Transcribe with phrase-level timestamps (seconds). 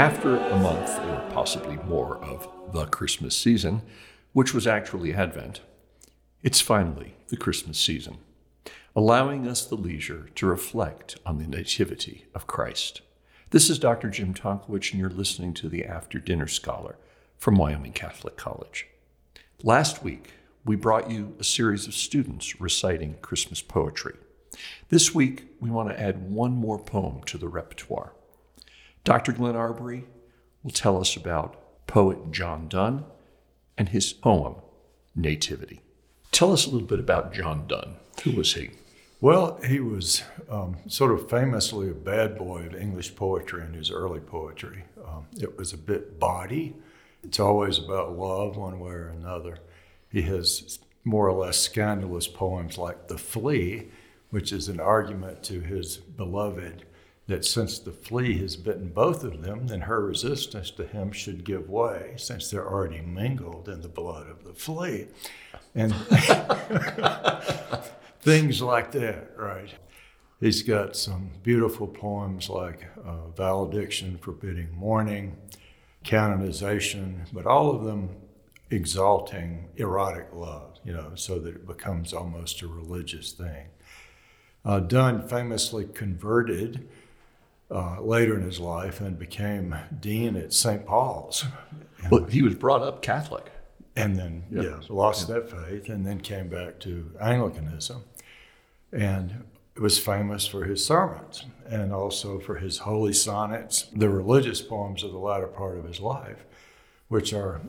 [0.00, 3.82] After a month, or possibly more, of the Christmas season,
[4.32, 5.60] which was actually Advent,
[6.42, 8.16] it's finally the Christmas season,
[8.96, 13.02] allowing us the leisure to reflect on the Nativity of Christ.
[13.50, 14.08] This is Dr.
[14.08, 16.96] Jim Tonkowich, and you're listening to the After Dinner Scholar
[17.36, 18.86] from Wyoming Catholic College.
[19.62, 20.30] Last week,
[20.64, 24.16] we brought you a series of students reciting Christmas poetry.
[24.88, 28.14] This week, we want to add one more poem to the repertoire.
[29.04, 29.32] Dr.
[29.32, 30.04] Glenn Arbery
[30.62, 33.04] will tell us about poet John Donne
[33.78, 34.56] and his poem,
[35.14, 35.80] Nativity.
[36.32, 37.96] Tell us a little bit about John Donne.
[38.24, 38.70] Who was he?
[39.20, 43.90] Well, he was um, sort of famously a bad boy of English poetry in his
[43.90, 44.84] early poetry.
[45.06, 46.76] Um, it was a bit bawdy.
[47.22, 49.58] It's always about love, one way or another.
[50.10, 53.88] He has more or less scandalous poems like The Flea,
[54.30, 56.84] which is an argument to his beloved
[57.30, 61.44] that since the flea has bitten both of them, then her resistance to him should
[61.44, 65.06] give way, since they're already mingled in the blood of the flea.
[65.76, 65.94] And
[68.20, 69.72] things like that, right?
[70.40, 75.36] He's got some beautiful poems like uh, Valediction, Forbidding Mourning,
[76.02, 78.08] Canonization, but all of them
[78.70, 83.66] exalting erotic love, you know, so that it becomes almost a religious thing.
[84.64, 86.88] Uh, Donne famously converted
[87.70, 90.84] uh, later in his life and became dean at St.
[90.84, 91.44] Paul's.
[92.10, 93.50] Well, he was brought up Catholic.
[93.96, 98.04] And then, yeah, lost that faith and then came back to Anglicanism.
[98.92, 99.44] And
[99.80, 105.12] was famous for his sermons and also for his holy sonnets, the religious poems of
[105.12, 106.44] the latter part of his life,
[107.08, 107.62] which are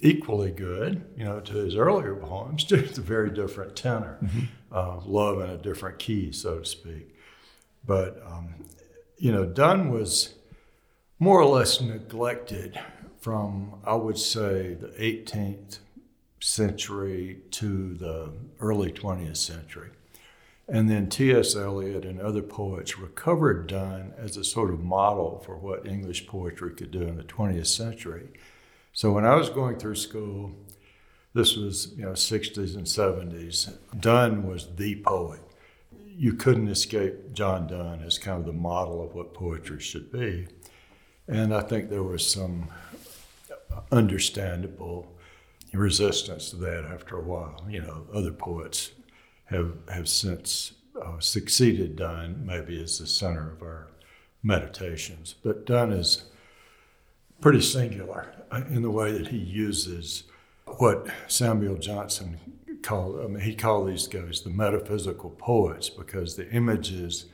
[0.00, 4.44] equally good, you know, to his earlier poems, just a very different tenor, mm-hmm.
[4.70, 7.14] uh, love in a different key, so to speak.
[7.86, 8.54] But, um,
[9.16, 10.34] you know, Donne was
[11.18, 12.78] more or less neglected
[13.20, 15.78] from, I would say, the 18th
[16.40, 19.90] century to the early 20th century.
[20.68, 21.54] And then T.S.
[21.56, 26.74] Eliot and other poets recovered Donne as a sort of model for what English poetry
[26.74, 28.28] could do in the 20th century.
[28.92, 30.52] So when I was going through school,
[31.34, 33.76] this was you know 60s and 70s.
[33.98, 35.40] Donne was the poet.
[36.16, 40.46] You couldn't escape John Donne as kind of the model of what poetry should be.
[41.26, 42.68] And I think there was some
[43.90, 45.14] understandable
[45.72, 47.64] resistance to that after a while.
[47.68, 48.92] You know, other poets
[49.46, 53.88] have have since uh, succeeded Donne maybe as the center of our
[54.42, 55.34] meditations.
[55.42, 56.24] But Donne is
[57.40, 58.32] pretty singular
[58.68, 60.24] in the way that he uses
[60.66, 62.38] what Samuel Johnson
[62.92, 67.26] I mean, he called these guys the metaphysical poets because the images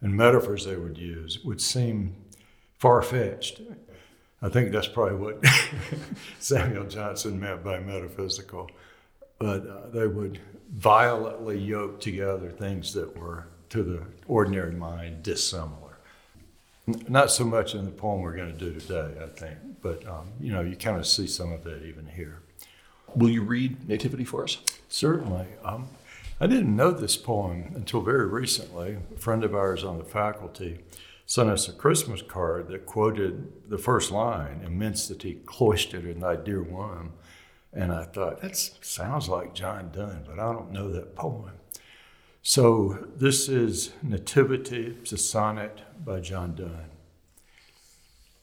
[0.00, 2.16] and metaphors they would use would seem
[2.78, 3.60] far fetched.
[4.42, 5.44] I think that's probably what
[6.40, 8.70] Samuel Johnson meant by metaphysical.
[9.38, 10.40] But uh, they would
[10.72, 15.98] violently yoke together things that were, to the ordinary mind, dissimilar.
[17.08, 20.28] Not so much in the poem we're going to do today, I think, but um,
[20.40, 22.42] you know, you kind of see some of that even here.
[23.14, 24.58] Will you read Nativity for us?
[24.92, 25.46] Certainly.
[25.64, 25.88] Um,
[26.38, 28.98] I didn't know this poem until very recently.
[29.14, 30.80] A friend of ours on the faculty
[31.24, 36.62] sent us a Christmas card that quoted the first line, Immensity cloistered in thy dear
[36.62, 37.14] womb.
[37.72, 41.52] And I thought, that sounds like John Donne, but I don't know that poem.
[42.42, 46.90] So this is Nativity, it's a sonnet by John Donne.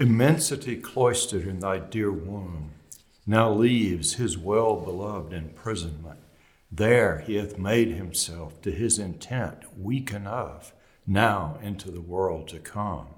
[0.00, 2.72] Immensity cloistered in thy dear womb
[3.28, 6.18] now leaves his well beloved imprisonment.
[6.74, 10.72] There he hath made himself to his intent weak enough
[11.06, 13.08] now into the world to come.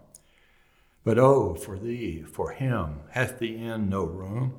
[1.04, 4.56] But oh, for thee, for him, hath the inn no room?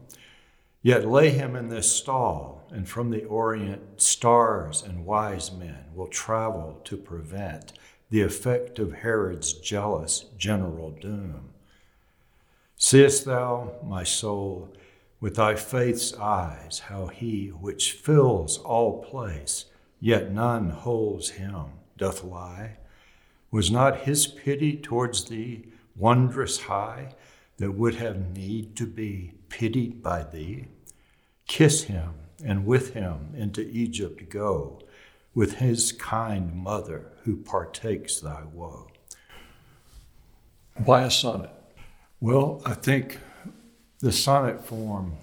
[0.82, 6.08] Yet lay him in this stall, and from the Orient stars and wise men will
[6.08, 7.74] travel to prevent
[8.10, 11.50] the effect of Herod's jealous general doom.
[12.78, 14.74] Seest thou, my soul,
[15.26, 19.66] with thy faith's eyes, how he which fills all place,
[20.00, 21.66] yet none holds him,
[21.98, 22.78] doth lie?
[23.50, 27.16] Was not his pity towards thee wondrous high,
[27.58, 30.68] that would have need to be pitied by thee?
[31.48, 32.14] Kiss him,
[32.44, 34.80] and with him into Egypt go,
[35.34, 38.92] with his kind mother who partakes thy woe.
[40.76, 41.50] Why a sonnet?
[42.20, 43.18] Well, I think
[44.06, 45.14] the sonnet form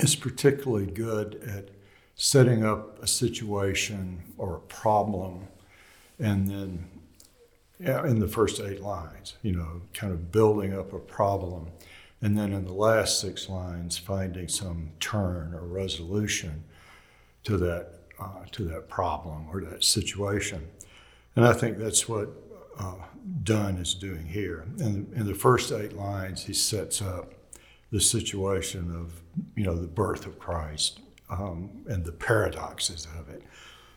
[0.00, 1.68] is particularly good at
[2.14, 5.46] setting up a situation or a problem
[6.18, 6.88] and then
[7.78, 11.66] in the first eight lines, you know, kind of building up a problem.
[12.22, 16.64] And then in the last six lines, finding some turn or resolution
[17.42, 17.88] to that,
[18.18, 20.66] uh, to that problem or that situation.
[21.36, 22.30] And I think that's what
[22.78, 22.94] uh,
[23.42, 24.64] Donne is doing here.
[24.78, 27.34] In, in the first eight lines, he sets up
[27.94, 29.22] the situation of,
[29.54, 30.98] you know, the birth of Christ
[31.30, 33.44] um, and the paradoxes of it.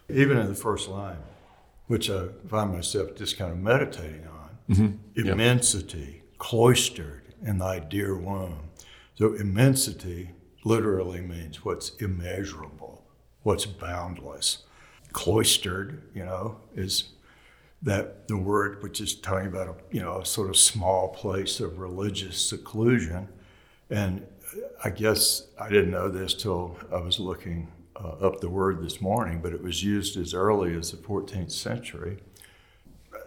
[0.07, 1.17] Even in the first line,
[1.87, 5.27] which I find myself just kind of meditating on, mm-hmm.
[5.27, 6.37] immensity, yep.
[6.37, 8.69] cloistered in thy dear womb.
[9.15, 10.29] So immensity
[10.63, 13.03] literally means what's immeasurable,
[13.41, 14.59] what's boundless.
[15.11, 17.13] Cloistered, you know, is
[17.81, 21.59] that the word which is talking about a you know a sort of small place
[21.59, 23.29] of religious seclusion,
[23.89, 24.25] and
[24.83, 29.01] I guess I didn't know this till I was looking uh, up the word this
[29.01, 32.17] morning, but it was used as early as the 14th century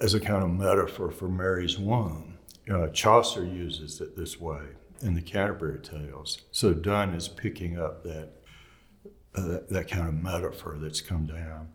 [0.01, 2.39] as a kind of metaphor for Mary's womb.
[2.71, 4.61] Uh, Chaucer uses it this way
[5.03, 6.43] in the Canterbury Tales.
[6.53, 8.31] So Donne is picking up that,
[9.35, 11.71] uh, that, that kind of metaphor that's come down.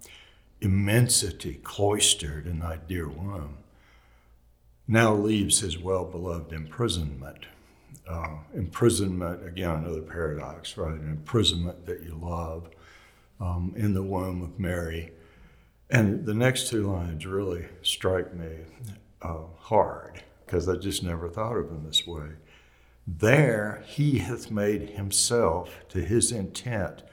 [0.61, 3.57] Immensity cloistered in thy dear womb
[4.87, 7.47] now leaves his well beloved imprisonment
[8.07, 10.94] uh, imprisonment, again, another paradox, right?
[10.94, 12.69] An imprisonment that you love
[13.40, 15.12] um, in the womb of Mary.
[15.90, 18.50] And the next two lines really strike me
[19.22, 22.30] uh, hard because I just never thought of them this way.
[23.07, 27.04] There he hath made himself to his intent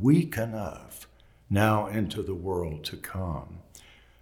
[0.00, 1.06] weak enough
[1.50, 3.58] now into the world to come.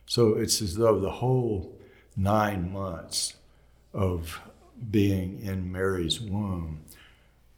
[0.06, 1.78] So it's as though the whole
[2.16, 3.36] nine months
[3.92, 4.40] of
[4.90, 6.80] being in Mary's womb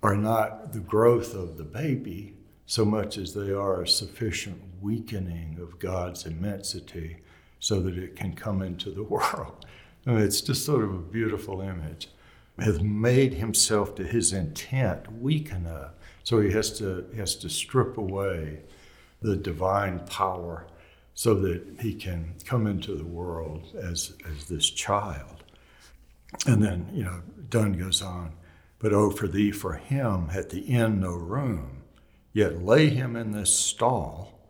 [0.02, 2.34] are not the growth of the baby
[2.66, 7.18] so much as they are a sufficient weakening of God's immensity
[7.60, 9.64] so that it can come into the world.
[10.06, 12.08] I mean, it's just sort of a beautiful image.
[12.58, 15.92] Has made himself to his intent weak enough,
[16.22, 18.60] so he has to he has to strip away
[19.22, 20.66] the divine power
[21.14, 25.41] so that he can come into the world as as this child.
[26.46, 28.32] And then, you know, Donne goes on,
[28.78, 31.82] but oh, for thee, for him, at the inn no room,
[32.32, 34.40] yet lay him in this stall,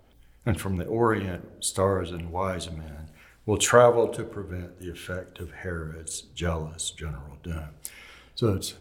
[0.46, 3.10] and from the Orient stars and wise men
[3.44, 7.68] will travel to prevent the effect of Herod's jealous general doom.
[8.34, 8.74] So it's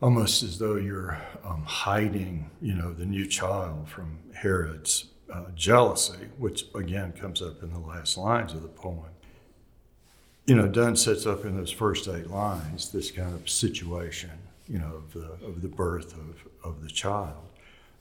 [0.00, 6.28] almost as though you're um, hiding, you know, the new child from Herod's uh, jealousy,
[6.38, 9.13] which again comes up in the last lines of the poem
[10.46, 14.30] you know, Donne sets up in those first eight lines this kind of situation,
[14.68, 17.48] you know, of the, of the birth of, of the child,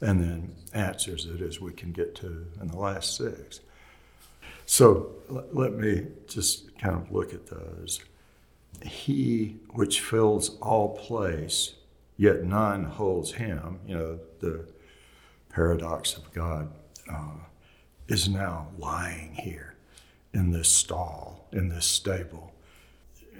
[0.01, 3.61] and then answers it as we can get to in the last six.
[4.65, 8.01] So let, let me just kind of look at those.
[8.83, 11.75] He which fills all place,
[12.17, 14.65] yet none holds him, you know, the
[15.49, 16.69] paradox of God,
[17.09, 17.35] uh,
[18.09, 19.72] is now lying here
[20.33, 22.53] in this stall, in this stable.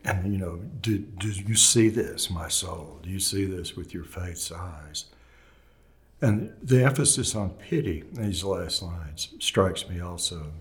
[0.05, 2.99] And, you know, do, do you see this, my soul?
[3.03, 5.05] Do you see this with your faith's eyes?
[6.21, 10.51] And the emphasis on pity in these last lines strikes me also.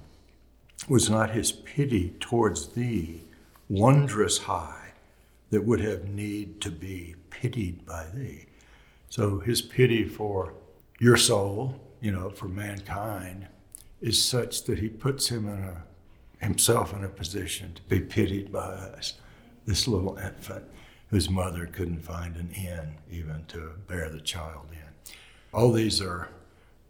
[0.88, 3.22] Was not his pity towards thee
[3.68, 4.92] wondrous high
[5.50, 8.46] that would have need to be pitied by thee?
[9.08, 10.54] So his pity for
[10.98, 13.46] your soul, you know, for mankind,
[14.00, 15.84] is such that he puts him in a
[16.42, 19.14] himself in a position to be pitied by us.
[19.64, 20.64] This little infant
[21.08, 25.14] whose mother couldn't find an inn even to bear the child in.
[25.52, 26.28] All these are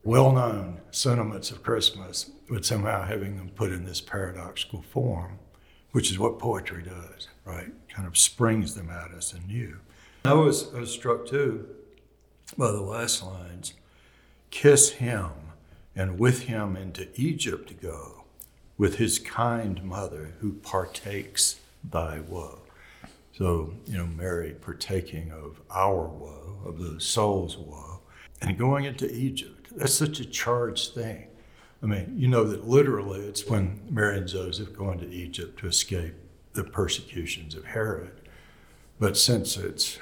[0.04, 5.38] well known sentiments of Christmas, but somehow having them put in this paradoxical form,
[5.90, 7.71] which is what poetry does, right?
[7.88, 9.78] Kind of springs them at us anew.
[10.25, 11.68] I was, I was struck too
[12.56, 13.75] by the last lines
[14.50, 15.30] kiss him
[15.97, 18.22] and with him into Egypt go
[18.83, 22.59] with his kind mother who partakes thy woe.
[23.33, 28.01] So, you know, Mary partaking of our woe, of the soul's woe,
[28.41, 29.69] and going into Egypt.
[29.77, 31.29] That's such a charged thing.
[31.81, 35.69] I mean, you know that literally it's when Mary and Joseph go into Egypt to
[35.69, 36.15] escape
[36.55, 38.21] the persecutions of Herod.
[38.99, 40.01] But since it's,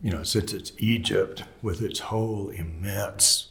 [0.00, 3.48] you know, since it's Egypt with its whole immense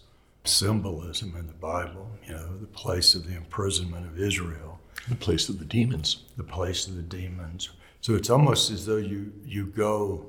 [0.48, 4.80] symbolism in the Bible, you know, the place of the imprisonment of Israel.
[5.10, 6.24] The place of the demons.
[6.36, 7.70] The place of the demons.
[8.02, 10.26] So it's almost as though you, you go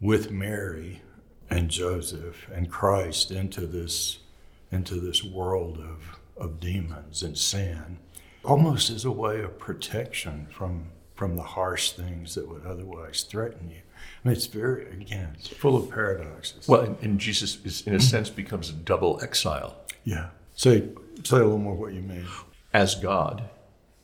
[0.00, 1.02] with Mary
[1.50, 4.18] and Joseph and Christ into this,
[4.70, 7.98] into this world of, of demons and sin.
[8.44, 13.70] almost as a way of protection from from the harsh things that would otherwise threaten
[13.70, 13.80] you.
[14.24, 16.66] I mean, it's very again, it's full of paradoxes.
[16.68, 19.76] Well, and, and Jesus is, in a sense, becomes a double exile.
[20.04, 20.28] Yeah.
[20.54, 20.88] Say
[21.24, 22.26] say a little more what you mean.
[22.72, 23.44] As God,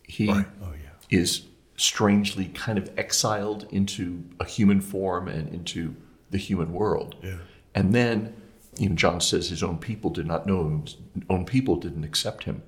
[0.05, 0.47] he Right.
[0.63, 1.19] Oh yeah.
[1.19, 5.97] is strangely kind of exiled into a human form and into
[6.31, 7.17] the human world.
[7.23, 7.39] Yeah.
[7.75, 8.35] And then,
[8.79, 10.97] you know, John says his own people did not know him, his
[11.31, 12.63] own people didn't accept him.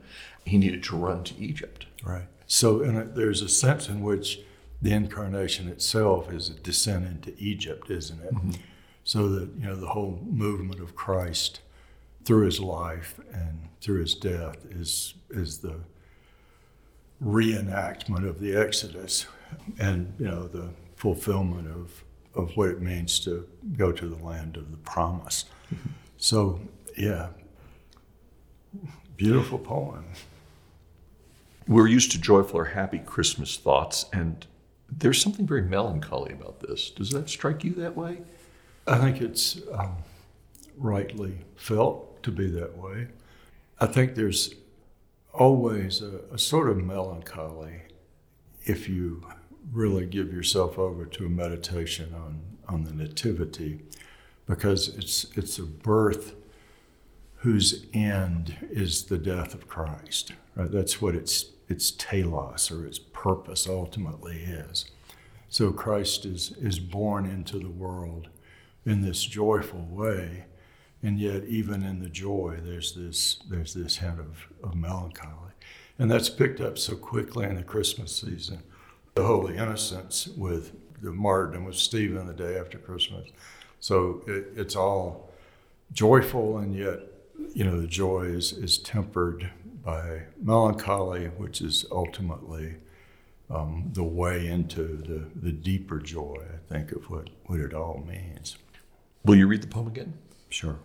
[0.47, 1.87] He needed to run to Egypt.
[2.03, 2.25] Right.
[2.47, 4.41] So in a, there's a sense in which
[4.83, 8.35] the incarnation itself is a descent into Egypt, isn't it?
[8.35, 8.51] Mm-hmm.
[9.05, 11.61] So that you know the whole movement of Christ
[12.25, 15.81] through his life and through his death is is the
[17.25, 19.27] reenactment of the Exodus
[19.79, 23.47] and you know the fulfillment of of what it means to
[23.77, 25.45] go to the land of the promise.
[25.73, 25.91] Mm-hmm.
[26.17, 26.61] So
[26.97, 27.29] yeah,
[29.17, 30.07] beautiful poem.
[31.69, 34.47] We're used to joyful or happy Christmas thoughts, and
[34.99, 36.91] there's something very melancholy about this.
[36.91, 38.23] Does that strike you that way?
[38.87, 39.97] I think it's um,
[40.77, 43.09] rightly felt to be that way.
[43.81, 44.55] I think there's
[45.33, 47.83] always a, a sort of melancholy
[48.65, 49.27] if you
[49.73, 53.81] really give yourself over to a meditation on, on the Nativity,
[54.47, 56.35] because it's, it's a birth
[57.37, 60.33] whose end is the death of Christ.
[60.55, 60.71] Right?
[60.71, 64.87] That's what its, its telos or its purpose ultimately is.
[65.49, 68.29] So Christ is, is born into the world
[68.85, 70.47] in this joyful way,
[71.05, 75.53] and yet even in the joy, there's this there's this hint of, of melancholy,
[76.01, 78.65] and that's picked up so quickly in the Christmas season.
[79.15, 83.29] The Holy Innocents with the martyrdom of Stephen the day after Christmas,
[83.79, 85.31] so it, it's all
[85.93, 86.99] joyful, and yet
[87.55, 89.51] you know the joy is is tempered
[89.85, 92.77] by melancholy, which is ultimately
[93.53, 98.03] um, the way into the, the deeper joy, I think, of what, what it all
[98.07, 98.57] means.
[99.25, 100.15] Will you read the poem again?
[100.49, 100.79] Sure.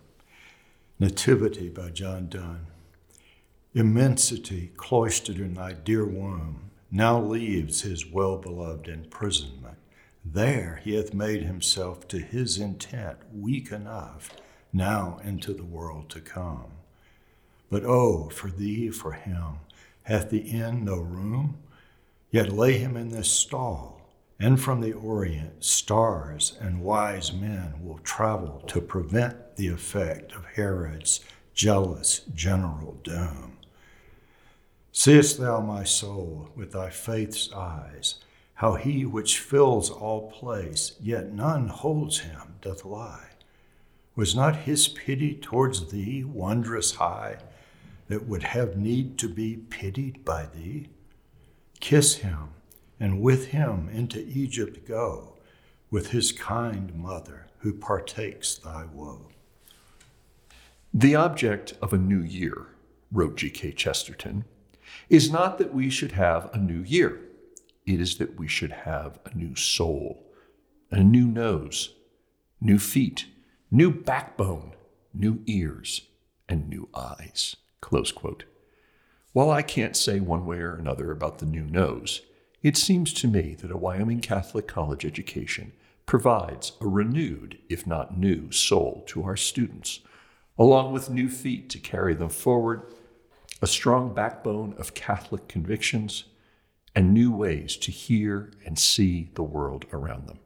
[0.98, 2.66] Nativity by John Donne.
[3.74, 9.76] Immensity cloistered in thy dear womb now leaves his well beloved imprisonment.
[10.24, 14.30] There he hath made himself to his intent weak enough
[14.72, 16.72] now into the world to come.
[17.70, 19.60] But oh, for thee, for him,
[20.04, 21.58] hath the end no room?
[22.30, 24.02] Yet lay him in this stall,
[24.38, 30.44] and from the Orient stars and wise men will travel to prevent the effect of
[30.44, 31.20] Herod's
[31.54, 33.58] jealous general doom.
[34.92, 38.16] Seest thou, my soul, with thy faith's eyes,
[38.54, 43.30] how he which fills all place, yet none holds him, doth lie?
[44.16, 47.38] Was not his pity towards thee wondrous high,
[48.08, 50.88] that would have need to be pitied by thee?
[51.88, 52.50] Kiss him,
[53.00, 55.38] and with him into Egypt go,
[55.90, 59.30] with his kind mother who partakes thy woe.
[60.92, 62.66] The object of a new year,
[63.10, 63.72] wrote G.K.
[63.72, 64.44] Chesterton,
[65.08, 67.22] is not that we should have a new year.
[67.86, 70.26] It is that we should have a new soul,
[70.90, 71.94] a new nose,
[72.60, 73.28] new feet,
[73.70, 74.74] new backbone,
[75.14, 76.02] new ears,
[76.50, 77.56] and new eyes.
[77.80, 78.44] Close quote.
[79.38, 82.22] While I can't say one way or another about the new nose,
[82.60, 85.74] it seems to me that a Wyoming Catholic college education
[86.06, 90.00] provides a renewed, if not new, soul to our students,
[90.58, 92.82] along with new feet to carry them forward,
[93.62, 96.24] a strong backbone of Catholic convictions,
[96.96, 100.40] and new ways to hear and see the world around them.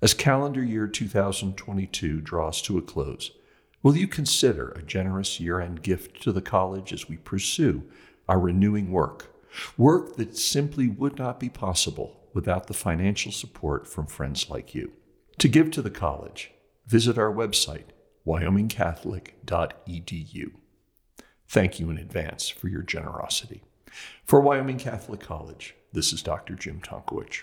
[0.00, 3.32] As calendar year 2022 draws to a close,
[3.82, 7.84] will you consider a generous year end gift to the college as we pursue
[8.28, 9.34] our renewing work?
[9.76, 14.92] Work that simply would not be possible without the financial support from friends like you.
[15.38, 16.52] To give to the college,
[16.86, 17.86] visit our website,
[18.26, 20.52] wyomingcatholic.edu.
[21.48, 23.64] Thank you in advance for your generosity.
[24.24, 26.54] For Wyoming Catholic College, this is Dr.
[26.54, 27.42] Jim Tonkowich.